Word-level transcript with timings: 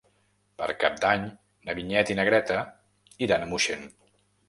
Per 0.61 0.69
Cap 0.83 0.95
d'Any 1.03 1.27
na 1.69 1.77
Vinyet 1.81 2.15
i 2.15 2.19
na 2.23 2.27
Greta 2.33 2.59
iran 3.31 3.47
a 3.51 3.55
Moixent. 3.57 3.91